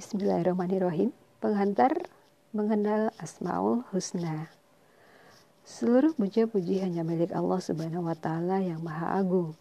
Bismillahirrahmanirrahim. 0.00 1.12
Penghantar 1.44 1.92
mengenal 2.56 3.12
Asmaul 3.20 3.84
Husna. 3.92 4.48
Seluruh 5.60 6.16
puja-puji 6.16 6.80
hanya 6.80 7.04
milik 7.04 7.36
Allah 7.36 7.60
Subhanahu 7.60 8.08
wa 8.08 8.16
taala 8.16 8.64
yang 8.64 8.80
Maha 8.80 9.20
Agung. 9.20 9.52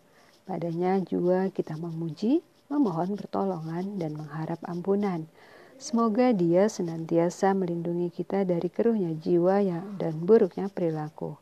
Padanya 0.48 0.96
juga 1.04 1.52
kita 1.52 1.76
memuji, 1.76 2.40
memohon 2.72 3.20
pertolongan 3.20 4.00
dan 4.00 4.16
mengharap 4.16 4.64
ampunan. 4.64 5.28
Semoga 5.76 6.32
Dia 6.32 6.72
senantiasa 6.72 7.52
melindungi 7.52 8.08
kita 8.08 8.48
dari 8.48 8.72
keruhnya 8.72 9.12
jiwa 9.20 9.60
dan 10.00 10.24
buruknya 10.24 10.72
perilaku. 10.72 11.36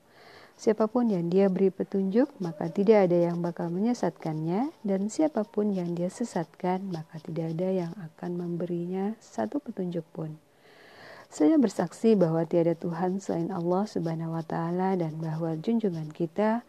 Siapa 0.57 0.89
pun 0.89 1.05
yang 1.05 1.29
dia 1.29 1.53
beri 1.53 1.69
petunjuk, 1.69 2.33
maka 2.41 2.65
tidak 2.73 3.05
ada 3.05 3.29
yang 3.29 3.45
bakal 3.45 3.69
menyesatkannya, 3.69 4.73
dan 4.81 5.05
siapa 5.05 5.45
pun 5.45 5.69
yang 5.69 5.93
dia 5.93 6.09
sesatkan, 6.09 6.81
maka 6.89 7.21
tidak 7.21 7.53
ada 7.53 7.69
yang 7.85 7.93
akan 7.93 8.41
memberinya 8.41 9.13
satu 9.21 9.61
petunjuk 9.61 10.01
pun. 10.17 10.33
Saya 11.29 11.61
bersaksi 11.61 12.17
bahwa 12.17 12.41
tiada 12.49 12.73
Tuhan 12.73 13.21
selain 13.21 13.53
Allah 13.53 13.85
Subhanahu 13.85 14.33
wa 14.33 14.41
taala 14.41 14.97
dan 14.97 15.21
bahwa 15.21 15.53
junjungan 15.61 16.09
kita 16.09 16.65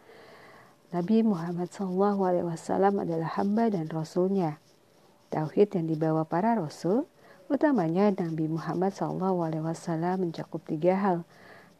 Nabi 0.93 1.25
Muhammad 1.25 1.73
SAW 1.73 2.77
adalah 2.77 3.41
hamba 3.41 3.73
dan 3.73 3.89
rasulnya. 3.89 4.61
Tauhid 5.33 5.73
yang 5.73 5.89
dibawa 5.89 6.29
para 6.29 6.53
rasul, 6.53 7.09
utamanya 7.49 8.13
Nabi 8.13 8.45
Muhammad 8.45 8.93
SAW 8.93 9.49
mencakup 10.21 10.61
tiga 10.69 10.93
hal. 10.93 11.17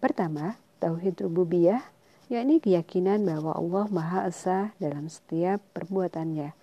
Pertama, 0.01 0.57
tauhid 0.81 1.21
rububiyah, 1.21 1.83
yakni 2.29 2.61
keyakinan 2.61 3.25
bahwa 3.25 3.57
Allah 3.57 3.85
Maha 3.89 4.19
Esa 4.29 4.69
dalam 4.77 5.09
setiap 5.09 5.57
perbuatannya, 5.73 6.53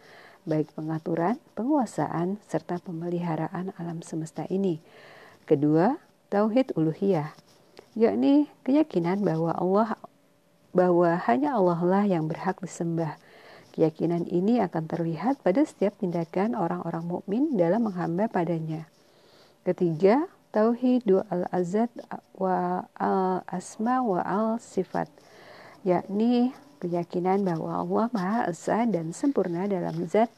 baik 0.47 0.71
pengaturan, 0.79 1.43
penguasaan, 1.59 2.39
serta 2.47 2.79
pemeliharaan 2.79 3.75
alam 3.75 3.99
semesta 4.07 4.47
ini. 4.47 4.79
Kedua, 5.43 5.99
tauhid 6.31 6.71
uluhiyah, 6.79 7.35
yakni 7.99 8.47
keyakinan 8.63 9.27
bahwa 9.27 9.51
Allah 9.59 9.99
bahwa 10.71 11.19
hanya 11.27 11.59
Allah 11.59 11.81
lah 11.83 12.05
yang 12.07 12.31
berhak 12.31 12.63
disembah. 12.63 13.19
Keyakinan 13.75 14.25
ini 14.31 14.63
akan 14.63 14.89
terlihat 14.89 15.43
pada 15.43 15.67
setiap 15.67 15.99
tindakan 15.99 16.57
orang-orang 16.57 17.05
mukmin 17.05 17.59
dalam 17.59 17.91
menghamba 17.91 18.31
padanya. 18.31 18.87
Ketiga, 19.67 20.31
tauhid 20.55 21.05
al-azad 21.29 21.91
wa 22.39 22.87
al-asma 22.97 24.01
wa 24.01 24.21
al-sifat 24.23 25.11
yakni 25.87 26.51
keyakinan 26.83 27.47
bahwa 27.47 27.79
Allah 27.79 28.07
Maha 28.11 28.41
Esa 28.51 28.83
dan 28.91 29.15
sempurna 29.15 29.71
dalam 29.71 30.03
zat, 30.11 30.29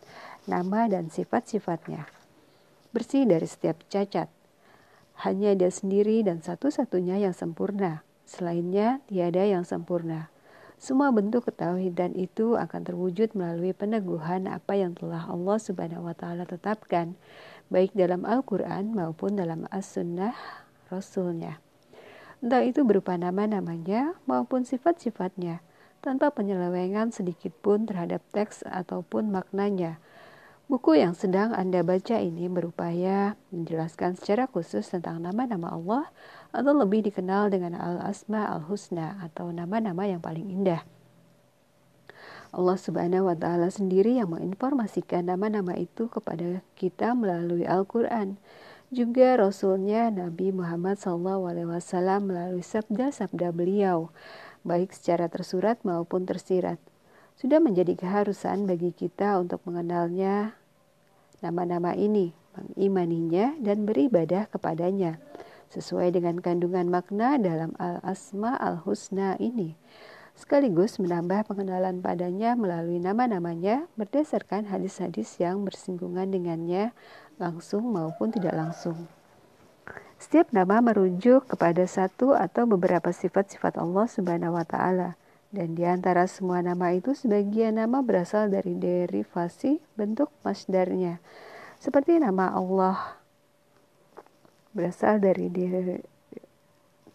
nama, 0.44 0.84
dan 0.86 1.08
sifat-sifatnya. 1.08 2.04
Bersih 2.92 3.24
dari 3.24 3.48
setiap 3.48 3.80
cacat. 3.88 4.28
Hanya 5.24 5.56
dia 5.56 5.72
sendiri 5.72 6.20
dan 6.22 6.44
satu-satunya 6.44 7.18
yang 7.18 7.34
sempurna. 7.34 8.06
Selainnya, 8.28 9.00
tiada 9.08 9.42
yang 9.42 9.64
sempurna. 9.64 10.28
Semua 10.78 11.10
bentuk 11.10 11.50
ketauhidan 11.50 12.14
itu 12.14 12.54
akan 12.54 12.86
terwujud 12.86 13.34
melalui 13.34 13.74
peneguhan 13.74 14.46
apa 14.46 14.78
yang 14.78 14.94
telah 14.94 15.26
Allah 15.26 15.58
Subhanahu 15.58 16.06
wa 16.06 16.14
taala 16.14 16.46
tetapkan, 16.46 17.18
baik 17.66 17.98
dalam 17.98 18.22
Al-Qur'an 18.22 18.94
maupun 18.94 19.34
dalam 19.34 19.66
As-Sunnah 19.74 20.38
Rasulnya 20.86 21.58
entah 22.38 22.62
itu 22.62 22.86
berupa 22.86 23.18
nama-namanya 23.18 24.14
maupun 24.24 24.62
sifat-sifatnya, 24.62 25.62
tanpa 25.98 26.30
penyelewengan 26.30 27.10
sedikit 27.10 27.50
pun 27.58 27.84
terhadap 27.84 28.22
teks 28.30 28.62
ataupun 28.66 29.30
maknanya. 29.34 29.98
Buku 30.68 31.00
yang 31.00 31.16
sedang 31.16 31.56
Anda 31.56 31.80
baca 31.80 32.20
ini 32.20 32.44
berupaya 32.44 33.40
menjelaskan 33.48 34.20
secara 34.20 34.44
khusus 34.44 34.84
tentang 34.84 35.24
nama-nama 35.24 35.72
Allah 35.72 36.04
atau 36.52 36.76
lebih 36.76 37.08
dikenal 37.08 37.48
dengan 37.48 37.72
Al-Asma 37.72 38.52
Al-Husna 38.52 39.16
atau 39.24 39.48
nama-nama 39.48 40.04
yang 40.04 40.20
paling 40.20 40.44
indah. 40.44 40.84
Allah 42.52 42.76
Subhanahu 42.76 43.28
wa 43.28 43.36
taala 43.36 43.68
sendiri 43.68 44.20
yang 44.20 44.32
menginformasikan 44.32 45.28
nama-nama 45.28 45.76
itu 45.76 46.08
kepada 46.08 46.60
kita 46.76 47.12
melalui 47.16 47.64
Al-Qur'an 47.68 48.40
juga 48.88 49.36
Rasulnya 49.36 50.08
Nabi 50.08 50.48
Muhammad 50.48 50.96
SAW 50.96 51.44
melalui 52.24 52.64
sabda-sabda 52.64 53.52
beliau, 53.52 54.08
baik 54.64 54.96
secara 54.96 55.28
tersurat 55.28 55.76
maupun 55.84 56.24
tersirat. 56.24 56.80
Sudah 57.36 57.60
menjadi 57.60 57.94
keharusan 57.94 58.64
bagi 58.64 58.90
kita 58.96 59.36
untuk 59.38 59.60
mengenalnya 59.68 60.56
nama-nama 61.44 61.92
ini, 61.94 62.32
mengimaninya, 62.56 63.54
dan 63.60 63.84
beribadah 63.84 64.48
kepadanya, 64.48 65.20
sesuai 65.68 66.16
dengan 66.16 66.40
kandungan 66.40 66.88
makna 66.88 67.36
dalam 67.36 67.76
Al-Asma 67.76 68.56
Al-Husna 68.56 69.36
ini 69.36 69.76
sekaligus 70.38 71.02
menambah 71.02 71.50
pengenalan 71.50 71.98
padanya 71.98 72.54
melalui 72.54 73.02
nama-namanya 73.02 73.90
berdasarkan 73.98 74.70
hadis-hadis 74.70 75.34
yang 75.42 75.66
bersinggungan 75.66 76.30
dengannya 76.30 76.94
langsung 77.38 77.88
maupun 77.94 78.34
tidak 78.34 78.54
langsung. 78.54 79.06
Setiap 80.18 80.50
nama 80.50 80.82
merujuk 80.82 81.46
kepada 81.46 81.86
satu 81.86 82.34
atau 82.34 82.66
beberapa 82.66 83.14
sifat-sifat 83.14 83.78
Allah 83.78 84.06
Subhanahu 84.10 84.58
wa 84.58 84.66
taala. 84.66 85.14
Dan 85.48 85.78
di 85.78 85.86
antara 85.86 86.28
semua 86.28 86.60
nama 86.60 86.92
itu 86.92 87.16
sebagian 87.16 87.80
nama 87.80 88.04
berasal 88.04 88.52
dari 88.52 88.76
derivasi 88.76 89.80
bentuk 89.96 90.28
masdarnya. 90.44 91.22
Seperti 91.80 92.20
nama 92.20 92.52
Allah 92.52 93.16
berasal 94.76 95.22
dari 95.22 95.48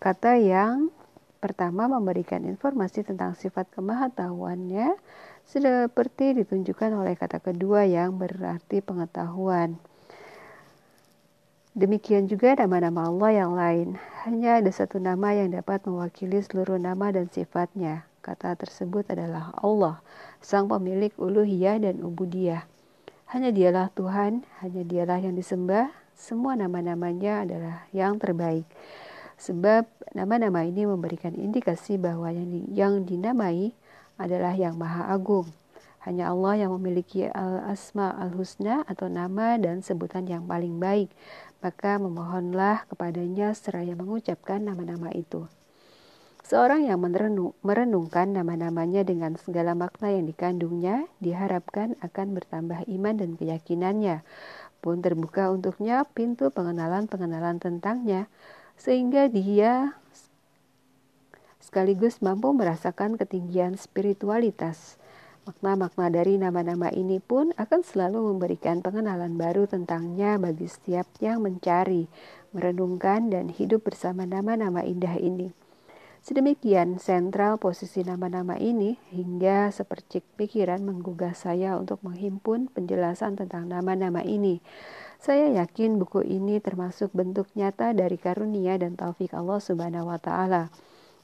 kata 0.02 0.40
yang 0.42 0.90
pertama 1.38 1.92
memberikan 1.92 2.42
informasi 2.48 3.04
tentang 3.04 3.36
sifat 3.36 3.68
kemahatauannya 3.76 4.96
seperti 5.44 6.40
ditunjukkan 6.40 6.96
oleh 6.96 7.20
kata 7.20 7.44
kedua 7.44 7.84
yang 7.84 8.16
berarti 8.16 8.80
pengetahuan. 8.80 9.76
Demikian 11.74 12.30
juga 12.30 12.54
nama-nama 12.54 13.10
Allah 13.10 13.32
yang 13.34 13.58
lain. 13.58 13.98
Hanya 14.30 14.62
ada 14.62 14.70
satu 14.70 15.02
nama 15.02 15.34
yang 15.34 15.58
dapat 15.58 15.82
mewakili 15.90 16.38
seluruh 16.46 16.78
nama 16.78 17.10
dan 17.10 17.34
sifatnya. 17.34 18.06
Kata 18.22 18.54
tersebut 18.54 19.10
adalah 19.10 19.50
Allah, 19.58 19.98
sang 20.38 20.70
pemilik 20.70 21.10
uluhiyah 21.18 21.82
dan 21.82 22.06
ubudiyah. 22.06 22.70
Hanya 23.26 23.50
dialah 23.50 23.90
Tuhan, 23.90 24.46
hanya 24.62 24.86
dialah 24.86 25.18
yang 25.18 25.34
disembah, 25.34 25.90
semua 26.14 26.54
nama-namanya 26.54 27.42
adalah 27.42 27.90
yang 27.90 28.22
terbaik. 28.22 28.70
Sebab 29.42 29.90
nama-nama 30.14 30.62
ini 30.70 30.86
memberikan 30.86 31.34
indikasi 31.34 31.98
bahwa 31.98 32.30
yang, 32.30 32.54
di, 32.54 32.70
yang 32.70 33.02
dinamai 33.02 33.74
adalah 34.22 34.54
yang 34.54 34.78
maha 34.78 35.10
agung. 35.10 35.50
Hanya 36.04 36.36
Allah 36.36 36.68
yang 36.68 36.76
memiliki 36.76 37.24
al-asma 37.32 38.12
al-husna 38.12 38.84
atau 38.92 39.08
nama 39.08 39.56
dan 39.56 39.80
sebutan 39.80 40.28
yang 40.28 40.44
paling 40.44 40.76
baik. 40.76 41.08
Maka 41.64 41.96
memohonlah 41.96 42.84
kepadanya 42.92 43.56
seraya 43.56 43.96
mengucapkan 43.96 44.60
nama-nama 44.60 45.08
itu. 45.16 45.48
Seorang 46.44 46.84
yang 46.92 47.00
merenung, 47.00 47.56
merenungkan 47.64 48.36
nama-namanya 48.36 49.08
dengan 49.08 49.40
segala 49.40 49.80
makna 49.80 50.12
yang 50.12 50.28
dikandungnya 50.28 51.08
diharapkan 51.24 51.96
akan 52.04 52.36
bertambah 52.36 52.84
iman 52.84 53.16
dan 53.16 53.40
keyakinannya, 53.40 54.28
pun 54.84 55.00
terbuka 55.00 55.48
untuknya 55.56 56.04
pintu 56.12 56.52
pengenalan-pengenalan 56.52 57.64
tentangnya, 57.64 58.28
sehingga 58.76 59.32
dia 59.32 59.96
sekaligus 61.64 62.20
mampu 62.20 62.52
merasakan 62.52 63.16
ketinggian 63.16 63.80
spiritualitas 63.80 65.00
Makna-makna 65.44 66.08
dari 66.08 66.40
nama-nama 66.40 66.88
ini 66.88 67.20
pun 67.20 67.52
akan 67.60 67.84
selalu 67.84 68.32
memberikan 68.32 68.80
pengenalan 68.80 69.36
baru 69.36 69.68
tentangnya 69.68 70.40
bagi 70.40 70.72
setiap 70.72 71.04
yang 71.20 71.44
mencari, 71.44 72.08
merenungkan, 72.56 73.28
dan 73.28 73.52
hidup 73.52 73.84
bersama 73.84 74.24
nama-nama 74.24 74.88
indah 74.88 75.20
ini. 75.20 75.52
Sedemikian 76.24 77.04
sentral 77.04 77.60
posisi 77.60 78.00
nama-nama 78.08 78.56
ini 78.56 78.96
hingga 79.12 79.68
sepercik 79.76 80.24
pikiran 80.40 80.80
menggugah 80.80 81.36
saya 81.36 81.76
untuk 81.76 82.00
menghimpun 82.08 82.72
penjelasan 82.72 83.36
tentang 83.36 83.68
nama-nama 83.68 84.24
ini. 84.24 84.64
Saya 85.20 85.52
yakin 85.52 86.00
buku 86.00 86.24
ini 86.24 86.64
termasuk 86.64 87.12
bentuk 87.12 87.52
nyata 87.60 87.92
dari 87.92 88.16
karunia 88.16 88.80
dan 88.80 88.96
taufik 88.96 89.36
Allah 89.36 89.60
Subhanahu 89.60 90.08
wa 90.08 90.20
taala. 90.24 90.72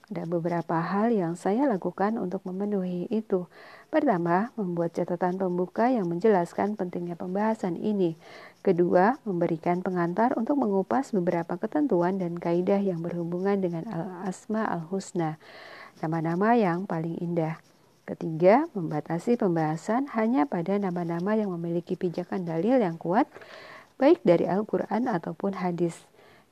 Ada 0.09 0.25
beberapa 0.25 0.81
hal 0.81 1.13
yang 1.13 1.37
saya 1.37 1.69
lakukan 1.69 2.17
untuk 2.17 2.41
memenuhi 2.41 3.05
itu. 3.13 3.45
Pertama, 3.93 4.49
membuat 4.57 4.97
catatan 4.97 5.37
pembuka 5.37 5.85
yang 5.93 6.09
menjelaskan 6.09 6.73
pentingnya 6.73 7.13
pembahasan 7.13 7.77
ini. 7.77 8.17
Kedua, 8.65 9.21
memberikan 9.21 9.85
pengantar 9.85 10.33
untuk 10.33 10.57
mengupas 10.57 11.13
beberapa 11.13 11.61
ketentuan 11.61 12.17
dan 12.17 12.41
kaidah 12.41 12.81
yang 12.81 13.05
berhubungan 13.05 13.61
dengan 13.61 13.85
al-asma 13.85 14.65
al-husna, 14.65 15.37
nama-nama 16.01 16.57
yang 16.57 16.89
paling 16.89 17.13
indah. 17.21 17.61
Ketiga, 18.09 18.65
membatasi 18.73 19.37
pembahasan 19.37 20.09
hanya 20.17 20.49
pada 20.49 20.81
nama-nama 20.81 21.37
yang 21.37 21.53
memiliki 21.53 21.93
pijakan 21.93 22.49
dalil 22.49 22.81
yang 22.81 22.97
kuat 22.97 23.29
baik 24.01 24.25
dari 24.25 24.49
Al-Quran 24.49 25.05
ataupun 25.05 25.53
hadis, 25.61 25.93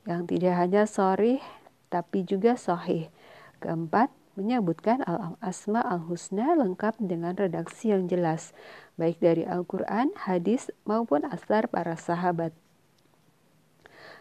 yang 0.06 0.30
tidak 0.30 0.54
hanya 0.62 0.86
sorih 0.86 1.42
tapi 1.90 2.22
juga 2.28 2.60
sahih. 2.60 3.10
Keempat, 3.58 4.14
menyebutkan 4.38 5.02
al-asma 5.02 5.82
al-husna 5.82 6.54
lengkap 6.54 7.02
dengan 7.02 7.34
redaksi 7.34 7.90
yang 7.90 8.06
jelas, 8.06 8.54
baik 8.96 9.18
dari 9.18 9.44
Al-Quran, 9.50 10.14
hadis, 10.14 10.70
maupun 10.86 11.26
asar 11.26 11.66
para 11.66 11.98
sahabat. 11.98 12.54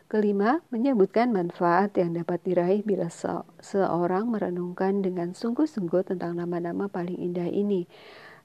Kelima, 0.06 0.62
menyebutkan 0.70 1.34
manfaat 1.34 1.98
yang 1.98 2.14
dapat 2.14 2.38
diraih 2.46 2.86
bila 2.86 3.10
se 3.10 3.26
seorang 3.58 4.30
merenungkan 4.30 5.02
dengan 5.02 5.34
sungguh-sungguh 5.34 6.14
tentang 6.14 6.38
nama-nama 6.38 6.86
paling 6.86 7.18
indah 7.18 7.50
ini. 7.50 7.90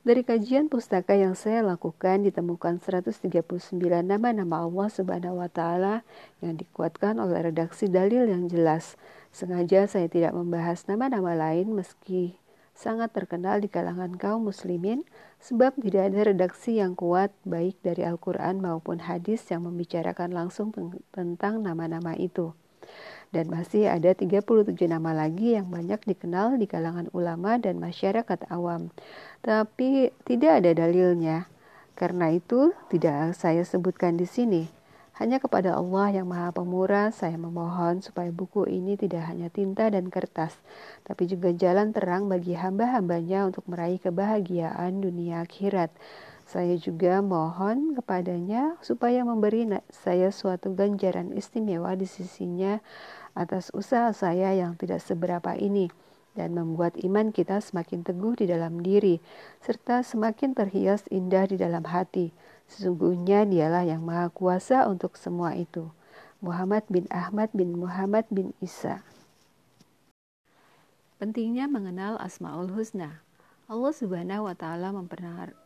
Dari 0.02 0.26
kajian 0.26 0.66
pustaka 0.66 1.14
yang 1.14 1.38
saya 1.38 1.62
lakukan 1.62 2.26
ditemukan 2.26 2.82
139 2.82 3.78
nama-nama 4.02 4.66
Allah 4.66 4.90
Subhanahu 4.90 5.38
wa 5.38 5.46
taala 5.46 6.02
yang 6.42 6.58
dikuatkan 6.58 7.22
oleh 7.22 7.54
redaksi 7.54 7.86
dalil 7.86 8.26
yang 8.26 8.50
jelas. 8.50 8.98
Sengaja 9.32 9.88
saya 9.88 10.12
tidak 10.12 10.36
membahas 10.36 10.84
nama-nama 10.92 11.32
lain 11.34 11.72
meski 11.72 12.42
sangat 12.82 13.14
terkenal 13.14 13.62
di 13.62 13.70
kalangan 13.70 14.16
kaum 14.16 14.50
muslimin 14.50 15.06
sebab 15.38 15.78
tidak 15.78 16.12
ada 16.12 16.34
redaksi 16.34 16.82
yang 16.82 16.98
kuat 16.98 17.30
baik 17.46 17.78
dari 17.86 18.08
Al-Quran 18.08 18.58
maupun 18.64 19.04
hadis 19.04 19.46
yang 19.54 19.68
membicarakan 19.68 20.34
langsung 20.34 20.74
tentang 21.14 21.62
nama-nama 21.62 22.18
itu. 22.18 22.58
Dan 23.32 23.48
masih 23.48 23.88
ada 23.88 24.12
37 24.12 24.44
nama 24.92 25.16
lagi 25.16 25.56
yang 25.56 25.72
banyak 25.72 26.04
dikenal 26.04 26.60
di 26.60 26.68
kalangan 26.68 27.08
ulama 27.16 27.56
dan 27.56 27.80
masyarakat 27.80 28.52
awam. 28.52 28.92
Tapi 29.40 30.12
tidak 30.28 30.60
ada 30.60 30.76
dalilnya. 30.76 31.48
Karena 31.96 32.34
itu 32.34 32.76
tidak 32.92 33.38
saya 33.38 33.64
sebutkan 33.64 34.20
di 34.20 34.28
sini. 34.28 34.81
Hanya 35.12 35.44
kepada 35.44 35.76
Allah 35.76 36.24
yang 36.24 36.32
Maha 36.32 36.56
Pemurah, 36.56 37.12
saya 37.12 37.36
memohon 37.36 38.00
supaya 38.00 38.32
buku 38.32 38.64
ini 38.72 38.96
tidak 38.96 39.28
hanya 39.28 39.52
tinta 39.52 39.92
dan 39.92 40.08
kertas, 40.08 40.56
tapi 41.04 41.28
juga 41.28 41.52
jalan 41.52 41.92
terang 41.92 42.32
bagi 42.32 42.56
hamba-hambanya 42.56 43.44
untuk 43.52 43.68
meraih 43.68 44.00
kebahagiaan 44.00 45.04
dunia 45.04 45.44
akhirat. 45.44 45.92
Saya 46.48 46.80
juga 46.80 47.20
mohon 47.20 47.96
kepadanya 47.96 48.80
supaya 48.80 49.24
memberi 49.24 49.68
saya 49.92 50.32
suatu 50.32 50.72
ganjaran 50.76 51.36
istimewa 51.36 51.96
di 51.96 52.08
sisinya 52.08 52.80
atas 53.36 53.72
usaha 53.72 54.12
saya 54.12 54.52
yang 54.52 54.76
tidak 54.76 55.00
seberapa 55.00 55.56
ini 55.56 55.88
dan 56.36 56.56
membuat 56.56 56.96
iman 57.04 57.36
kita 57.36 57.60
semakin 57.60 58.08
teguh 58.08 58.40
di 58.40 58.48
dalam 58.48 58.80
diri 58.80 59.20
serta 59.60 60.04
semakin 60.04 60.56
terhias 60.56 61.04
indah 61.12 61.48
di 61.48 61.60
dalam 61.60 61.84
hati. 61.84 62.32
Sesungguhnya 62.72 63.44
dialah 63.44 63.84
yang 63.84 64.00
maha 64.08 64.32
kuasa 64.32 64.88
untuk 64.88 65.20
semua 65.20 65.60
itu. 65.60 65.92
Muhammad 66.40 66.88
bin 66.88 67.04
Ahmad 67.12 67.52
bin 67.52 67.76
Muhammad 67.76 68.24
bin 68.32 68.56
Isa. 68.64 69.04
Pentingnya 71.20 71.68
mengenal 71.68 72.16
Asmaul 72.18 72.72
Husna. 72.72 73.22
Allah 73.68 73.94
Subhanahu 73.94 74.48
wa 74.48 74.56
taala 74.56 74.90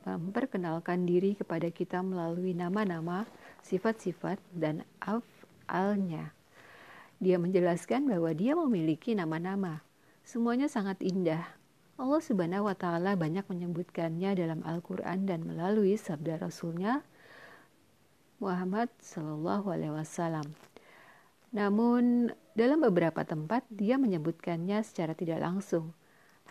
memperkenalkan 0.03 1.05
diri 1.05 1.37
kepada 1.37 1.69
kita 1.69 2.01
melalui 2.01 2.57
nama-nama, 2.57 3.29
sifat-sifat 3.61 4.41
dan 4.53 4.81
af'alnya. 5.01 6.33
Dia 7.21 7.39
menjelaskan 7.39 8.09
bahwa 8.09 8.33
dia 8.35 8.53
memiliki 8.57 9.15
nama-nama. 9.15 9.85
Semuanya 10.25 10.67
sangat 10.67 10.99
indah, 10.99 11.47
Allah 11.95 12.19
Subhanahu 12.19 12.67
wa 12.67 12.75
taala 12.75 13.15
banyak 13.15 13.47
menyebutkannya 13.47 14.35
dalam 14.35 14.59
Al-Qur'an 14.67 15.23
dan 15.23 15.47
melalui 15.47 15.95
sabda 15.95 16.43
Rasulnya 16.43 16.99
Muhammad 18.43 18.91
Shallallahu 18.99 19.71
alaihi 19.71 19.95
wasallam. 19.95 20.43
Namun 21.55 22.35
dalam 22.51 22.83
beberapa 22.83 23.23
tempat 23.23 23.63
dia 23.71 23.95
menyebutkannya 23.95 24.83
secara 24.83 25.15
tidak 25.15 25.39
langsung. 25.39 25.95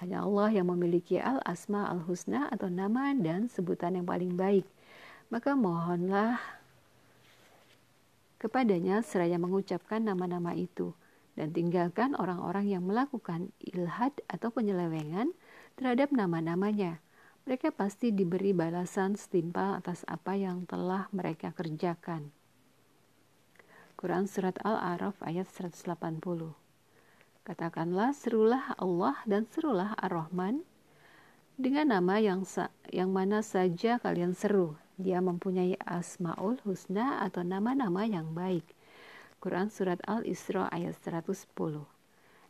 Hanya 0.01 0.25
Allah 0.25 0.49
yang 0.49 0.73
memiliki 0.73 1.21
al-asma 1.21 1.93
al-husna 1.93 2.49
atau 2.49 2.73
nama 2.73 3.13
dan 3.13 3.53
sebutan 3.53 4.01
yang 4.01 4.09
paling 4.09 4.33
baik. 4.41 4.65
Maka 5.29 5.53
mohonlah 5.53 6.41
kepadanya 8.41 9.05
seraya 9.05 9.37
mengucapkan 9.37 10.01
nama-nama 10.01 10.57
itu 10.57 10.97
dan 11.35 11.51
tinggalkan 11.51 12.15
orang-orang 12.15 12.71
yang 12.71 12.87
melakukan 12.87 13.51
ilhad 13.63 14.15
atau 14.31 14.51
penyelewengan 14.55 15.35
terhadap 15.75 16.15
nama-namanya. 16.15 17.03
Mereka 17.45 17.77
pasti 17.77 18.09
diberi 18.09 18.57
balasan 18.57 19.21
setimpal 19.21 19.77
atas 19.77 20.07
apa 20.09 20.33
yang 20.33 20.65
telah 20.65 21.13
mereka 21.13 21.53
kerjakan. 21.53 22.33
Quran 24.01 24.25
Surat 24.25 24.57
Al-A'raf 24.65 25.21
ayat 25.21 25.47
180 25.53 26.25
Katakanlah 27.45 28.17
serulah 28.17 28.73
Allah 28.81 29.21
dan 29.29 29.45
serulah 29.53 29.93
Ar-Rahman 30.01 30.65
dengan 31.61 31.93
nama 31.93 32.17
yang, 32.17 32.49
yang 32.89 33.13
mana 33.13 33.45
saja 33.45 34.01
kalian 34.01 34.33
seru. 34.33 34.81
Dia 34.97 35.21
mempunyai 35.21 35.77
asmaul 35.85 36.59
husna 36.65 37.21
atau 37.21 37.45
nama-nama 37.45 38.09
yang 38.09 38.33
baik. 38.33 38.65
Quran 39.45 39.69
Surat 39.69 40.01
Al-Isra 40.09 40.73
ayat 40.73 40.97
110 41.05 41.53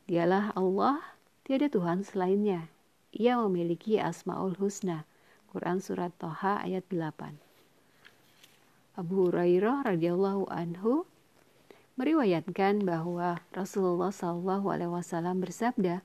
Dialah 0.07 0.55
Allah, 0.55 1.03
tiada 1.43 1.67
Tuhan 1.67 2.07
selainnya. 2.07 2.71
Ia 3.11 3.35
memiliki 3.43 3.99
Asmaul 3.99 4.55
Husna. 4.63 5.03
Quran 5.51 5.83
Surat 5.83 6.15
Toha 6.15 6.63
ayat 6.63 6.87
8 6.87 7.35
Abu 8.95 9.27
Hurairah 9.27 9.91
radhiyallahu 9.91 10.47
anhu 10.55 11.03
meriwayatkan 11.99 12.87
bahwa 12.87 13.43
Rasulullah 13.51 14.15
Shallallahu 14.15 14.71
alaihi 14.71 14.95
wasallam 14.95 15.43
bersabda, 15.43 15.99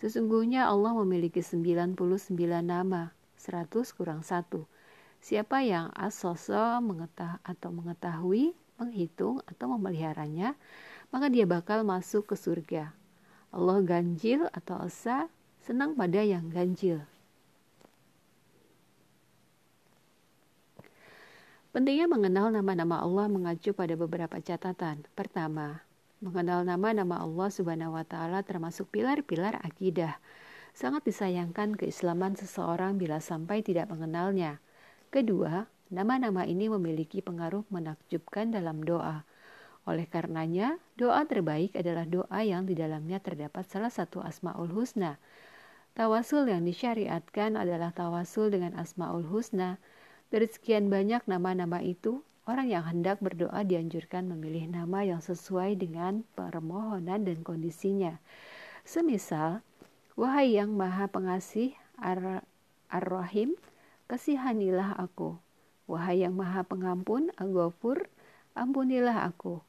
sesungguhnya 0.00 0.64
Allah 0.64 0.96
memiliki 0.96 1.44
99 1.44 1.92
nama, 2.64 3.12
100 3.36 3.68
kurang 3.92 4.24
1. 4.24 4.48
Siapa 5.20 5.60
yang 5.60 5.92
asoso 5.92 6.80
mengetah 6.80 7.36
atau 7.44 7.68
mengetahui 7.68 8.56
menghitung 8.82 9.38
atau 9.46 9.70
memeliharanya, 9.78 10.58
maka 11.14 11.30
dia 11.30 11.46
bakal 11.46 11.86
masuk 11.86 12.26
ke 12.26 12.34
surga. 12.34 12.90
Allah 13.54 13.78
ganjil 13.86 14.50
atau 14.50 14.82
esa 14.82 15.30
senang 15.62 15.94
pada 15.94 16.18
yang 16.18 16.50
ganjil. 16.50 17.06
Pentingnya 21.72 22.04
mengenal 22.04 22.52
nama-nama 22.52 23.00
Allah 23.00 23.32
mengacu 23.32 23.72
pada 23.72 23.96
beberapa 23.96 24.36
catatan. 24.44 25.08
Pertama, 25.16 25.80
mengenal 26.20 26.68
nama-nama 26.68 27.24
Allah 27.24 27.48
Subhanahu 27.48 27.96
wa 27.96 28.04
taala 28.04 28.44
termasuk 28.44 28.92
pilar-pilar 28.92 29.56
akidah. 29.64 30.20
Sangat 30.76 31.08
disayangkan 31.08 31.72
keislaman 31.80 32.36
seseorang 32.36 33.00
bila 33.00 33.24
sampai 33.24 33.64
tidak 33.64 33.88
mengenalnya. 33.88 34.60
Kedua, 35.08 35.71
Nama-nama 35.92 36.48
ini 36.48 36.72
memiliki 36.72 37.20
pengaruh 37.20 37.68
menakjubkan 37.68 38.48
dalam 38.48 38.80
doa. 38.80 39.28
Oleh 39.84 40.08
karenanya, 40.08 40.80
doa 40.96 41.20
terbaik 41.28 41.76
adalah 41.76 42.08
doa 42.08 42.40
yang 42.40 42.64
di 42.64 42.72
dalamnya 42.72 43.20
terdapat 43.20 43.68
salah 43.68 43.92
satu 43.92 44.24
Asmaul 44.24 44.72
Husna. 44.72 45.20
Tawasul 45.92 46.48
yang 46.48 46.64
disyariatkan 46.64 47.60
adalah 47.60 47.92
tawasul 47.92 48.48
dengan 48.48 48.72
Asmaul 48.80 49.28
Husna. 49.28 49.76
Dari 50.32 50.48
sekian 50.48 50.88
banyak 50.88 51.28
nama-nama 51.28 51.84
itu, 51.84 52.24
orang 52.48 52.72
yang 52.72 52.88
hendak 52.88 53.20
berdoa 53.20 53.60
dianjurkan 53.60 54.32
memilih 54.32 54.72
nama 54.72 55.04
yang 55.04 55.20
sesuai 55.20 55.76
dengan 55.76 56.24
permohonan 56.32 57.28
dan 57.28 57.44
kondisinya. 57.44 58.16
Semisal, 58.88 59.60
Wahai 60.16 60.56
yang 60.56 60.72
maha 60.72 61.04
pengasih 61.08 61.76
Ar-Rahim, 62.00 63.56
kasihanilah 64.08 64.96
aku. 64.96 65.36
Wahai 65.92 66.24
yang 66.24 66.32
maha 66.32 66.64
pengampun, 66.64 67.28
Al-Ghafur, 67.36 68.08
ampunilah 68.56 69.28
aku. 69.28 69.60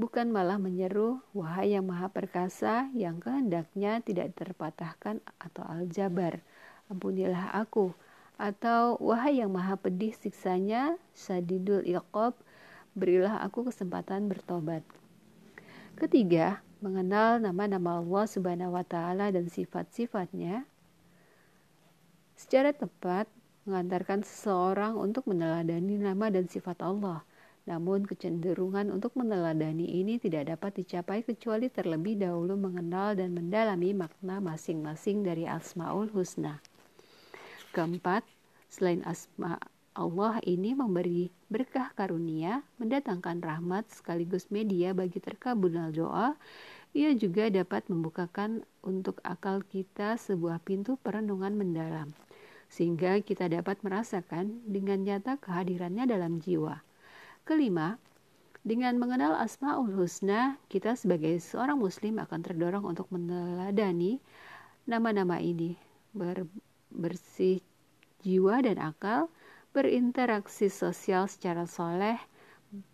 Bukan 0.00 0.32
malah 0.32 0.56
menyeru, 0.56 1.20
wahai 1.36 1.76
yang 1.76 1.84
maha 1.84 2.08
perkasa, 2.08 2.88
yang 2.96 3.20
kehendaknya 3.20 4.00
tidak 4.00 4.32
terpatahkan 4.32 5.20
atau 5.36 5.60
al-jabar, 5.68 6.40
ampunilah 6.88 7.52
aku. 7.52 7.92
Atau, 8.40 8.96
wahai 8.96 9.44
yang 9.44 9.52
maha 9.52 9.76
pedih 9.76 10.16
siksanya, 10.16 10.96
sadidul 11.12 11.84
iqob, 11.84 12.32
berilah 12.96 13.44
aku 13.44 13.68
kesempatan 13.68 14.32
bertobat. 14.32 14.80
Ketiga, 16.00 16.64
mengenal 16.80 17.44
nama-nama 17.44 18.00
Allah 18.00 18.24
Subhanahu 18.24 18.72
wa 18.72 18.84
taala 18.88 19.28
dan 19.28 19.52
sifat-sifatnya 19.52 20.64
secara 22.36 22.72
tepat 22.72 23.28
mengantarkan 23.66 24.22
seseorang 24.22 24.94
untuk 24.94 25.26
meneladani 25.26 25.98
nama 25.98 26.30
dan 26.30 26.46
sifat 26.46 26.80
Allah. 26.80 27.26
Namun 27.66 28.06
kecenderungan 28.06 28.94
untuk 28.94 29.18
meneladani 29.18 29.90
ini 29.90 30.22
tidak 30.22 30.54
dapat 30.54 30.86
dicapai 30.86 31.26
kecuali 31.26 31.66
terlebih 31.66 32.14
dahulu 32.14 32.54
mengenal 32.54 33.18
dan 33.18 33.34
mendalami 33.34 33.90
makna 33.90 34.38
masing-masing 34.38 35.26
dari 35.26 35.50
Asmaul 35.50 36.06
Husna. 36.14 36.62
Keempat, 37.74 38.22
selain 38.70 39.02
asma 39.02 39.58
Allah 39.96 40.38
ini 40.46 40.78
memberi 40.78 41.32
berkah 41.50 41.90
karunia, 41.96 42.62
mendatangkan 42.78 43.42
rahmat 43.42 43.90
sekaligus 43.90 44.46
media 44.52 44.94
bagi 44.94 45.18
terkabulnya 45.18 45.90
doa, 45.90 46.38
ia 46.94 47.10
juga 47.18 47.48
dapat 47.48 47.88
membukakan 47.88 48.62
untuk 48.84 49.18
akal 49.24 49.64
kita 49.64 50.20
sebuah 50.20 50.62
pintu 50.62 51.00
perenungan 51.00 51.56
mendalam, 51.56 52.12
sehingga 52.66 53.22
kita 53.22 53.46
dapat 53.50 53.80
merasakan 53.86 54.62
dengan 54.66 55.06
nyata 55.06 55.38
kehadirannya 55.38 56.04
dalam 56.06 56.42
jiwa. 56.42 56.82
Kelima, 57.46 57.96
dengan 58.66 58.98
mengenal 58.98 59.38
Asma'ul 59.38 59.94
Husna, 59.94 60.58
kita 60.66 60.98
sebagai 60.98 61.38
seorang 61.38 61.78
muslim 61.78 62.18
akan 62.18 62.40
terdorong 62.42 62.82
untuk 62.82 63.06
meneladani 63.14 64.18
nama-nama 64.90 65.38
ini, 65.38 65.78
ber, 66.10 66.50
bersih 66.90 67.62
jiwa 68.26 68.58
dan 68.66 68.82
akal, 68.82 69.30
berinteraksi 69.70 70.66
sosial 70.66 71.30
secara 71.30 71.70
soleh, 71.70 72.18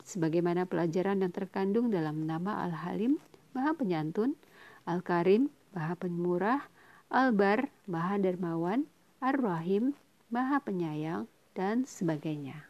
sebagaimana 0.05 0.69
pelajaran 0.69 1.25
yang 1.25 1.33
terkandung 1.33 1.89
dalam 1.89 2.29
nama 2.29 2.69
Al-Halim, 2.69 3.17
Maha 3.57 3.73
Penyantun, 3.73 4.37
Al-Karim, 4.85 5.49
Maha 5.73 5.97
Pemurah, 5.97 6.61
Al-Bar, 7.09 7.73
Maha 7.89 8.21
Dermawan, 8.21 8.85
Ar-Rahim, 9.23 9.95
Maha 10.35 10.59
Penyayang, 10.59 11.31
dan 11.55 11.87
sebagainya. 11.87 12.67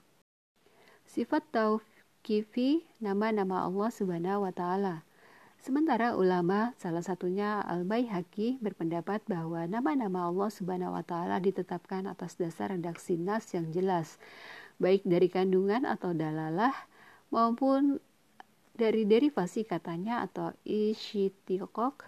Sifat 1.08 1.48
tauqifi 1.48 2.84
nama-nama 3.00 3.64
Allah 3.64 3.88
Subhanahu 3.88 4.44
wa 4.44 4.52
taala. 4.52 5.00
Sementara 5.56 6.12
ulama, 6.12 6.76
salah 6.76 7.00
satunya 7.00 7.64
Al-Baihaqi 7.64 8.60
berpendapat 8.60 9.24
bahwa 9.24 9.64
nama-nama 9.64 10.28
Allah 10.28 10.52
Subhanahu 10.52 10.92
wa 10.92 11.00
taala 11.00 11.40
ditetapkan 11.40 12.04
atas 12.04 12.36
dasar 12.36 12.68
redaksi 12.76 13.16
nas 13.16 13.48
yang 13.56 13.72
jelas, 13.72 14.20
baik 14.76 15.08
dari 15.08 15.32
kandungan 15.32 15.88
atau 15.88 16.12
dalalah 16.12 16.76
maupun 17.32 17.96
dari 18.76 19.08
derivasi 19.08 19.64
katanya 19.64 20.20
atau 20.28 20.52
isyitiqok 20.68 22.04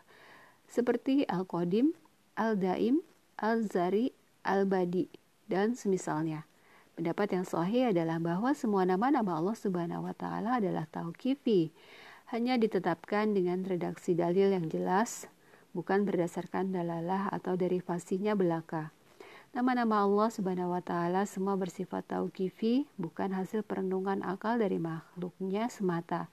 seperti 0.69 1.25
Al-Qadim, 1.33 1.97
Al-Daim, 2.37 3.01
Al-Zari, 3.41 4.13
Al-Badi, 4.45 5.09
dan 5.49 5.73
semisalnya. 5.75 6.45
Pendapat 6.95 7.35
yang 7.35 7.43
sahih 7.43 7.91
adalah 7.91 8.23
bahwa 8.23 8.55
semua 8.55 8.87
nama-nama 8.87 9.41
Allah 9.41 9.59
Subhanahu 9.59 10.07
wa 10.07 10.15
taala 10.15 10.63
adalah 10.63 10.87
tauqifi 10.87 11.75
hanya 12.31 12.57
ditetapkan 12.57 13.37
dengan 13.37 13.67
redaksi 13.67 14.17
dalil 14.17 14.55
yang 14.55 14.71
jelas, 14.71 15.29
bukan 15.77 16.07
berdasarkan 16.09 16.73
dalalah 16.73 17.29
atau 17.35 17.59
derivasinya 17.59 18.33
belaka. 18.39 18.95
Nama-nama 19.55 20.03
Allah 20.03 20.29
Subhanahu 20.35 20.75
wa 20.75 20.83
taala 20.83 21.29
semua 21.31 21.55
bersifat 21.55 22.11
tauqifi, 22.11 22.91
bukan 22.99 23.35
hasil 23.35 23.63
perenungan 23.63 24.25
akal 24.27 24.59
dari 24.59 24.83
makhluknya 24.83 25.71
semata. 25.71 26.27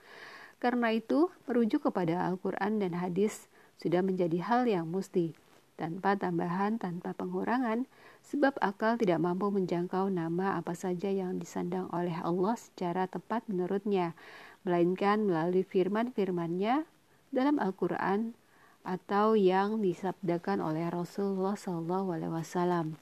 Karena 0.61 0.93
itu, 0.93 1.29
merujuk 1.49 1.89
kepada 1.89 2.25
Al-Qur'an 2.29 2.81
dan 2.81 2.97
hadis 2.97 3.49
sudah 3.81 4.05
menjadi 4.05 4.41
hal 4.45 4.69
yang 4.69 4.89
musti, 4.89 5.33
tanpa 5.81 6.13
tambahan, 6.13 6.77
tanpa 6.77 7.17
pengurangan, 7.17 7.89
sebab 8.21 8.53
akal 8.61 9.01
tidak 9.01 9.17
mampu 9.17 9.49
menjangkau 9.49 10.13
nama 10.13 10.61
apa 10.61 10.77
saja 10.77 11.09
yang 11.09 11.41
disandang 11.41 11.89
oleh 11.89 12.13
Allah 12.21 12.53
secara 12.53 13.09
tepat 13.09 13.41
menurutnya 13.49 14.13
melainkan 14.61 15.25
melalui 15.25 15.65
firman-firmannya 15.65 16.85
dalam 17.33 17.57
Al-Quran 17.57 18.37
atau 18.85 19.33
yang 19.33 19.81
disabdakan 19.81 20.61
oleh 20.61 20.85
Rasulullah 20.93 21.57
SAW. 21.57 22.93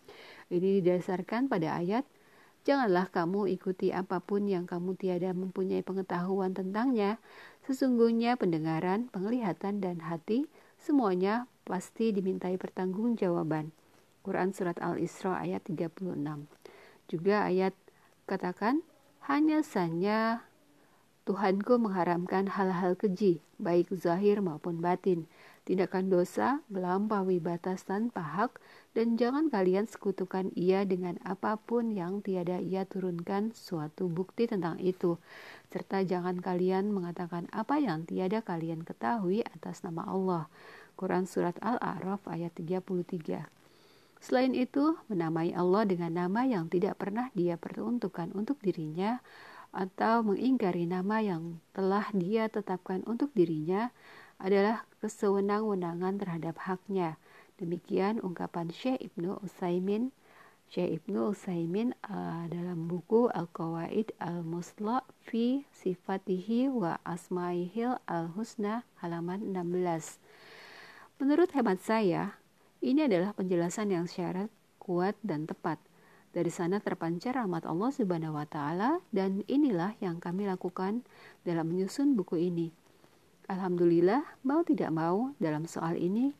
Ini 0.48 0.70
didasarkan 0.80 1.52
pada 1.52 1.76
ayat, 1.76 2.08
Janganlah 2.68 3.08
kamu 3.08 3.50
ikuti 3.56 3.90
apa 3.96 4.20
pun 4.20 4.44
yang 4.46 4.68
kamu 4.68 4.94
tiada 5.00 5.32
mempunyai 5.32 5.80
pengetahuan 5.80 6.52
tentangnya. 6.52 7.18
Sesungguhnya 7.64 8.36
pendengaran, 8.36 9.08
penglihatan, 9.10 9.80
dan 9.80 10.04
hati 10.04 10.46
semuanya 10.76 11.48
pasti 11.70 12.10
dimintai 12.10 12.58
pertanggungjawaban. 12.58 13.70
Quran 14.26 14.50
Surat 14.52 14.82
Al-Isra 14.82 15.38
ayat 15.38 15.70
36 15.70 16.02
Juga 17.06 17.46
ayat 17.46 17.78
katakan, 18.26 18.82
hanya 19.30 19.62
saja 19.62 20.50
Tuhanku 21.30 21.78
mengharamkan 21.78 22.50
hal-hal 22.50 22.98
keji, 22.98 23.46
baik 23.62 23.94
zahir 23.94 24.42
maupun 24.42 24.82
batin, 24.82 25.30
tindakan 25.62 26.10
dosa, 26.10 26.66
melampaui 26.74 27.38
batas 27.38 27.86
tanpa 27.86 28.26
hak, 28.26 28.58
dan 28.98 29.14
jangan 29.14 29.54
kalian 29.54 29.86
sekutukan 29.86 30.50
ia 30.58 30.90
dengan 30.90 31.22
apa 31.22 31.62
pun 31.62 31.94
yang 31.94 32.26
tiada 32.26 32.58
ia 32.58 32.82
turunkan 32.90 33.54
suatu 33.54 34.10
bukti 34.10 34.50
tentang 34.50 34.82
itu, 34.82 35.22
serta 35.70 36.02
jangan 36.02 36.42
kalian 36.42 36.90
mengatakan 36.90 37.46
apa 37.54 37.78
yang 37.78 38.10
tiada 38.10 38.42
kalian 38.42 38.82
ketahui 38.82 39.46
atas 39.46 39.86
nama 39.86 40.10
Allah. 40.10 40.50
Quran 41.00 41.24
Surat 41.24 41.56
Al-A'raf 41.64 42.28
ayat 42.28 42.52
33 42.60 43.48
Selain 44.20 44.52
itu, 44.52 45.00
menamai 45.08 45.56
Allah 45.56 45.88
dengan 45.88 46.12
nama 46.12 46.44
yang 46.44 46.68
tidak 46.68 47.00
pernah 47.00 47.32
dia 47.32 47.56
peruntukkan 47.56 48.36
untuk 48.36 48.60
dirinya, 48.60 49.24
atau 49.72 50.28
mengingkari 50.28 50.84
nama 50.84 51.24
yang 51.24 51.64
telah 51.72 52.12
dia 52.12 52.52
tetapkan 52.52 53.00
untuk 53.08 53.32
dirinya 53.32 53.96
adalah 54.36 54.84
kesewenang-wenangan 55.00 56.20
terhadap 56.20 56.60
haknya. 56.68 57.16
Demikian 57.56 58.20
ungkapan 58.20 58.68
Syekh 58.76 59.00
Ibnu 59.00 59.40
Utsaimin 59.40 60.12
Syekh 60.70 61.02
Ibnu 61.02 61.34
Utsaimin 61.34 61.98
uh, 62.06 62.46
dalam 62.46 62.86
buku 62.86 63.26
Al-Qawaid 63.34 64.14
Al-Musla 64.22 65.02
fi 65.26 65.66
Sifatihi 65.74 66.70
wa 66.70 67.02
Asmaihil 67.02 67.98
Al-Husna 68.06 68.86
halaman 69.02 69.50
16. 69.50 70.22
Menurut 71.20 71.52
hemat 71.52 71.84
saya, 71.84 72.40
ini 72.80 73.04
adalah 73.04 73.36
penjelasan 73.36 73.92
yang 73.92 74.08
syarat, 74.08 74.48
kuat, 74.80 75.20
dan 75.20 75.44
tepat. 75.44 75.76
Dari 76.32 76.48
sana 76.48 76.80
terpancar 76.80 77.36
rahmat 77.36 77.68
Allah 77.68 77.92
Subhanahu 77.92 78.40
wa 78.40 78.48
taala 78.48 79.04
dan 79.12 79.44
inilah 79.52 80.00
yang 80.00 80.24
kami 80.24 80.48
lakukan 80.48 81.04
dalam 81.44 81.76
menyusun 81.76 82.16
buku 82.16 82.40
ini. 82.40 82.72
Alhamdulillah, 83.52 84.24
mau 84.48 84.64
tidak 84.64 84.96
mau 84.96 85.36
dalam 85.44 85.68
soal 85.68 86.00
ini 86.00 86.32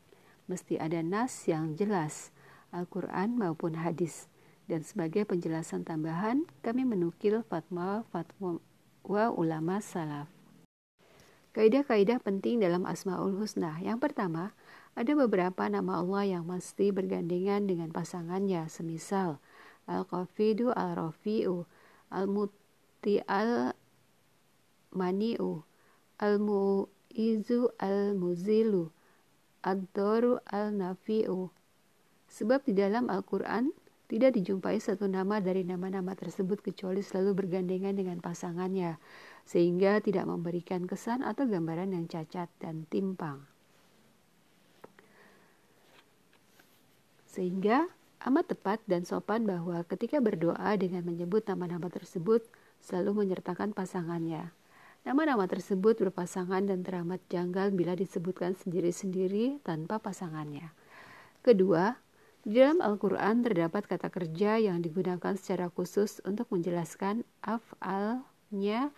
mesti 0.48 0.80
ada 0.80 1.04
nas 1.04 1.44
yang 1.44 1.76
jelas, 1.76 2.32
Al-Qur'an 2.72 3.36
maupun 3.36 3.76
hadis. 3.76 4.32
Dan 4.64 4.80
sebagai 4.80 5.28
penjelasan 5.28 5.84
tambahan, 5.84 6.48
kami 6.64 6.88
menukil 6.88 7.44
fatwa 7.44 8.00
fatwa 8.08 9.24
ulama 9.36 9.84
salaf. 9.84 10.32
Kaidah-kaidah 11.50 12.22
penting 12.22 12.62
dalam 12.62 12.86
Asmaul 12.86 13.34
Husna. 13.34 13.74
Yang 13.82 14.06
pertama, 14.06 14.54
ada 15.00 15.16
beberapa 15.16 15.64
nama 15.64 16.04
Allah 16.04 16.36
yang 16.36 16.44
mesti 16.44 16.92
bergandengan 16.92 17.64
dengan 17.64 17.88
pasangannya, 17.88 18.68
semisal 18.68 19.40
al-qafidu 19.88 20.76
al-rafi'u 20.76 21.64
al-muti 22.12 23.24
al-mani'u 23.24 23.72
al-mu'izu 26.20 27.72
al-muzilu 27.80 28.92
ad-doru 29.64 30.36
al-nafi'u 30.44 31.48
sebab 32.28 32.62
di 32.68 32.76
dalam 32.76 33.08
Al-Quran 33.08 33.72
tidak 34.10 34.36
dijumpai 34.36 34.82
satu 34.82 35.06
nama 35.06 35.40
dari 35.40 35.62
nama-nama 35.62 36.12
tersebut 36.18 36.60
kecuali 36.60 36.98
selalu 36.98 37.46
bergandengan 37.46 37.94
dengan 37.94 38.18
pasangannya, 38.18 38.98
sehingga 39.46 40.02
tidak 40.02 40.26
memberikan 40.26 40.82
kesan 40.82 41.22
atau 41.22 41.46
gambaran 41.46 41.94
yang 41.94 42.10
cacat 42.10 42.50
dan 42.58 42.90
timpang. 42.90 43.46
Sehingga 47.30 47.86
Amat 48.20 48.52
tepat 48.52 48.84
dan 48.84 49.08
sopan 49.08 49.48
bahwa 49.48 49.80
ketika 49.88 50.20
berdoa 50.20 50.76
dengan 50.76 51.00
menyebut 51.08 51.40
nama-nama 51.48 51.88
tersebut 51.88 52.44
selalu 52.84 53.24
menyertakan 53.24 53.72
pasangannya. 53.72 54.52
Nama-nama 55.08 55.48
tersebut 55.48 55.96
berpasangan 55.96 56.68
dan 56.68 56.84
teramat 56.84 57.24
janggal 57.32 57.72
bila 57.72 57.96
disebutkan 57.96 58.52
sendiri-sendiri 58.60 59.64
tanpa 59.64 59.96
pasangannya. 59.96 60.68
Kedua, 61.40 61.96
di 62.44 62.60
dalam 62.60 62.84
Al-Quran 62.84 63.40
terdapat 63.40 63.88
kata 63.88 64.12
kerja 64.12 64.60
yang 64.60 64.84
digunakan 64.84 65.32
secara 65.32 65.72
khusus 65.72 66.20
untuk 66.28 66.52
menjelaskan 66.52 67.24
af'alnya 67.40 68.92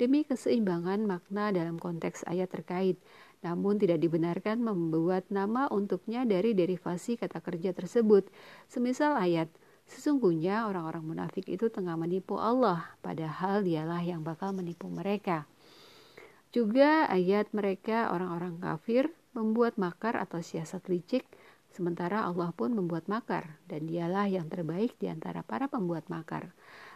demi 0.00 0.24
keseimbangan 0.24 1.04
makna 1.04 1.52
dalam 1.52 1.76
konteks 1.76 2.24
ayat 2.24 2.48
terkait 2.48 2.96
namun 3.42 3.76
tidak 3.76 3.98
dibenarkan 3.98 4.62
membuat 4.62 5.26
nama 5.28 5.66
untuknya 5.68 6.22
dari 6.22 6.54
derivasi 6.54 7.18
kata 7.18 7.42
kerja 7.42 7.74
tersebut. 7.74 8.30
Semisal 8.70 9.18
ayat, 9.18 9.50
sesungguhnya 9.90 10.70
orang-orang 10.70 11.02
munafik 11.02 11.50
itu 11.50 11.66
tengah 11.66 11.98
menipu 11.98 12.38
Allah, 12.38 12.86
padahal 13.02 13.66
dialah 13.66 14.00
yang 14.00 14.22
bakal 14.22 14.54
menipu 14.54 14.86
mereka. 14.86 15.44
Juga 16.54 17.10
ayat 17.10 17.50
mereka 17.50 18.14
orang-orang 18.14 18.62
kafir 18.62 19.10
membuat 19.34 19.80
makar 19.80 20.14
atau 20.20 20.38
siasat 20.38 20.86
licik, 20.86 21.26
sementara 21.72 22.28
Allah 22.28 22.52
pun 22.52 22.76
membuat 22.76 23.08
makar, 23.08 23.58
dan 23.66 23.88
dialah 23.88 24.28
yang 24.28 24.46
terbaik 24.46 24.94
di 25.00 25.08
antara 25.08 25.40
para 25.40 25.66
pembuat 25.66 26.06
makar. 26.12 26.52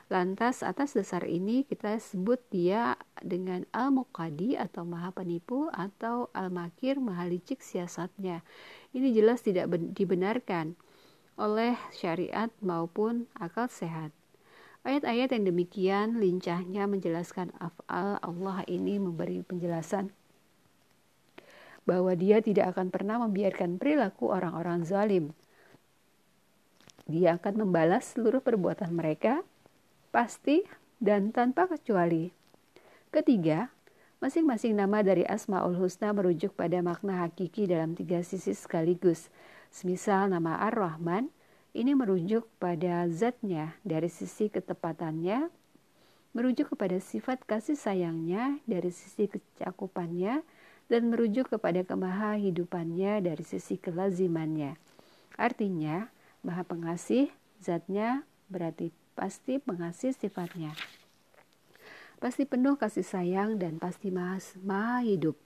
Lantas 0.07 0.63
atas 0.63 0.95
dasar 0.95 1.27
ini 1.27 1.67
kita 1.67 1.99
sebut 1.99 2.39
dia 2.55 2.95
dengan 3.19 3.67
Al-Muqadi 3.75 4.55
atau 4.55 4.87
Maha 4.87 5.11
Penipu 5.11 5.67
atau 5.75 6.31
Al-Makir 6.31 7.03
Maha 7.03 7.27
Licik 7.27 7.59
siasatnya. 7.59 8.47
Ini 8.95 9.11
jelas 9.11 9.43
tidak 9.43 9.67
dibenarkan 9.99 10.79
oleh 11.35 11.75
syariat 11.91 12.55
maupun 12.63 13.27
akal 13.35 13.67
sehat. 13.67 14.15
Ayat-ayat 14.87 15.35
yang 15.35 15.51
demikian 15.51 16.23
lincahnya 16.23 16.87
menjelaskan 16.87 17.51
af'al 17.59 18.23
Allah 18.23 18.63
ini 18.71 19.03
memberi 19.03 19.43
penjelasan 19.43 20.15
bahwa 21.83 22.15
dia 22.15 22.39
tidak 22.39 22.79
akan 22.79 22.95
pernah 22.95 23.19
membiarkan 23.27 23.83
perilaku 23.83 24.31
orang-orang 24.31 24.87
zalim. 24.87 25.35
Dia 27.11 27.43
akan 27.43 27.67
membalas 27.67 28.15
seluruh 28.15 28.39
perbuatan 28.39 28.95
mereka 28.95 29.43
pasti, 30.17 30.65
dan 30.97 31.29
tanpa 31.29 31.69
kecuali. 31.69 32.33
Ketiga, 33.13 33.69
masing-masing 34.25 34.73
nama 34.73 35.05
dari 35.05 35.29
Asma'ul 35.29 35.77
Husna 35.77 36.17
merujuk 36.17 36.57
pada 36.57 36.81
makna 36.81 37.21
hakiki 37.29 37.69
dalam 37.69 37.93
tiga 37.93 38.25
sisi 38.25 38.57
sekaligus. 38.57 39.29
Semisal 39.69 40.33
nama 40.33 40.57
Ar-Rahman, 40.73 41.29
ini 41.77 41.93
merujuk 41.93 42.49
pada 42.57 43.05
zatnya 43.13 43.77
dari 43.85 44.09
sisi 44.09 44.49
ketepatannya, 44.49 45.53
merujuk 46.33 46.73
kepada 46.73 46.97
sifat 46.97 47.45
kasih 47.45 47.77
sayangnya 47.77 48.57
dari 48.65 48.89
sisi 48.89 49.29
kecakupannya, 49.29 50.41
dan 50.89 51.13
merujuk 51.13 51.53
kepada 51.53 51.85
kemaha 51.85 52.41
hidupannya 52.41 53.21
dari 53.21 53.45
sisi 53.45 53.77
kelazimannya. 53.77 54.81
Artinya, 55.37 56.09
maha 56.41 56.65
pengasih, 56.65 57.29
zatnya 57.61 58.25
berarti 58.49 58.97
pasti 59.17 59.59
mengasih 59.65 60.13
sifatnya. 60.13 60.77
Pasti 62.21 62.45
penuh 62.45 62.77
kasih 62.77 63.05
sayang 63.05 63.57
dan 63.57 63.81
pasti 63.81 64.13
maha 64.13 65.01
hidup. 65.01 65.37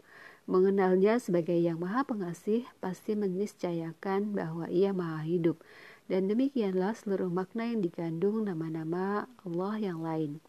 Mengenalnya 0.50 1.22
sebagai 1.22 1.54
yang 1.54 1.78
maha 1.78 2.02
pengasih 2.02 2.66
pasti 2.82 3.14
meniscayakan 3.14 4.34
bahwa 4.34 4.66
ia 4.66 4.90
maha 4.90 5.22
hidup. 5.22 5.62
Dan 6.10 6.26
demikianlah 6.26 6.98
seluruh 6.98 7.30
makna 7.30 7.70
yang 7.70 7.86
dikandung 7.86 8.42
nama-nama 8.42 9.30
Allah 9.46 9.74
yang 9.78 10.02
lain. 10.02 10.42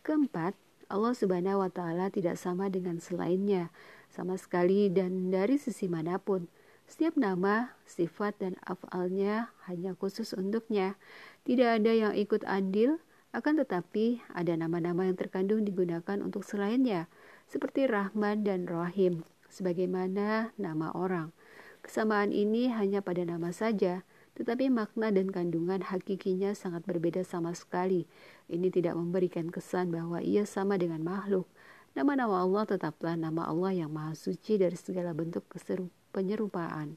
Keempat, 0.00 0.56
Allah 0.88 1.12
Subhanahu 1.12 1.60
wa 1.60 1.68
Ta'ala 1.68 2.08
tidak 2.08 2.40
sama 2.40 2.72
dengan 2.72 2.96
selainnya, 2.96 3.68
sama 4.08 4.40
sekali 4.40 4.88
dan 4.88 5.28
dari 5.28 5.60
sisi 5.60 5.84
mana 5.84 6.16
pun. 6.16 6.48
Setiap 6.86 7.18
nama, 7.18 7.74
sifat, 7.82 8.38
dan 8.38 8.54
afalnya 8.62 9.50
hanya 9.66 9.98
khusus 9.98 10.30
untuknya. 10.38 10.94
Tidak 11.42 11.82
ada 11.82 11.90
yang 11.90 12.14
ikut 12.14 12.46
andil, 12.46 13.02
akan 13.34 13.58
tetapi 13.58 14.22
ada 14.30 14.54
nama-nama 14.54 15.02
yang 15.02 15.18
terkandung 15.18 15.66
digunakan 15.66 16.22
untuk 16.22 16.46
selainnya, 16.46 17.10
seperti 17.50 17.90
Rahman 17.90 18.46
dan 18.46 18.70
Rahim, 18.70 19.26
sebagaimana 19.50 20.54
nama 20.54 20.94
orang. 20.94 21.34
Kesamaan 21.82 22.30
ini 22.30 22.70
hanya 22.70 23.02
pada 23.02 23.26
nama 23.26 23.50
saja, 23.50 24.06
tetapi 24.38 24.70
makna 24.70 25.10
dan 25.10 25.34
kandungan 25.34 25.82
hakikinya 25.82 26.54
sangat 26.54 26.86
berbeda 26.86 27.26
sama 27.26 27.50
sekali. 27.58 28.06
Ini 28.46 28.70
tidak 28.70 28.94
memberikan 28.94 29.50
kesan 29.50 29.90
bahwa 29.90 30.22
ia 30.22 30.46
sama 30.46 30.78
dengan 30.78 31.02
makhluk. 31.02 31.50
Nama-nama 31.98 32.46
Allah 32.46 32.64
tetaplah 32.68 33.18
nama 33.18 33.50
Allah 33.50 33.74
yang 33.74 33.90
maha 33.90 34.14
suci 34.14 34.54
dari 34.54 34.78
segala 34.78 35.16
bentuk 35.16 35.50
keserupan 35.50 36.05
penyerupaan. 36.16 36.96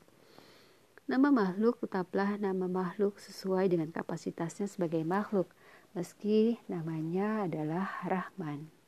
Nama 1.12 1.28
makhluk 1.28 1.84
tetaplah 1.84 2.40
nama 2.40 2.72
makhluk 2.72 3.20
sesuai 3.20 3.68
dengan 3.68 3.92
kapasitasnya 3.92 4.72
sebagai 4.72 5.04
makhluk, 5.04 5.52
meski 5.92 6.56
namanya 6.72 7.44
adalah 7.44 8.00
Rahman. 8.08 8.79